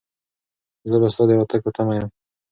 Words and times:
زه 0.89 0.95
به 1.01 1.07
ستا 1.13 1.23
د 1.27 1.31
راتګ 1.39 1.59
په 1.65 1.71
تمه 1.75 1.93
یم. 1.97 2.07